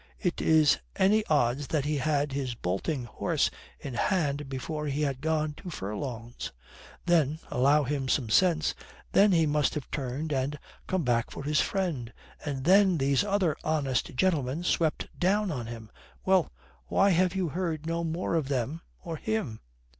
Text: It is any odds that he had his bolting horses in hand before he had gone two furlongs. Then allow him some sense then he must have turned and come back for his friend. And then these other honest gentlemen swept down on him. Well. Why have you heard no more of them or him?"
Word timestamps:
It 0.19 0.41
is 0.41 0.79
any 0.95 1.23
odds 1.27 1.67
that 1.67 1.85
he 1.85 1.97
had 1.97 2.31
his 2.31 2.55
bolting 2.55 3.03
horses 3.05 3.51
in 3.79 3.93
hand 3.93 4.49
before 4.49 4.87
he 4.87 5.03
had 5.03 5.21
gone 5.21 5.53
two 5.53 5.69
furlongs. 5.69 6.51
Then 7.05 7.37
allow 7.51 7.83
him 7.83 8.07
some 8.09 8.27
sense 8.31 8.73
then 9.11 9.31
he 9.31 9.45
must 9.45 9.75
have 9.75 9.91
turned 9.91 10.33
and 10.33 10.57
come 10.87 11.03
back 11.03 11.29
for 11.29 11.43
his 11.43 11.61
friend. 11.61 12.11
And 12.43 12.63
then 12.63 12.97
these 12.97 13.23
other 13.23 13.55
honest 13.63 14.15
gentlemen 14.15 14.63
swept 14.63 15.07
down 15.19 15.51
on 15.51 15.67
him. 15.67 15.91
Well. 16.25 16.51
Why 16.87 17.11
have 17.11 17.35
you 17.35 17.49
heard 17.49 17.85
no 17.85 18.03
more 18.03 18.33
of 18.33 18.47
them 18.47 18.81
or 19.03 19.17
him?" 19.17 19.59